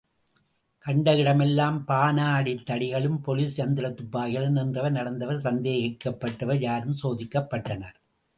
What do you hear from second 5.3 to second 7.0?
சந்தேகிக்கப்பட்டவர், யாரும்